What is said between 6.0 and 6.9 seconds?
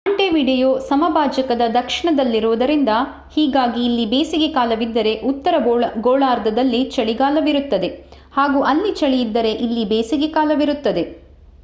ಗೋಳಾರ್ಧದಲ್ಲಿ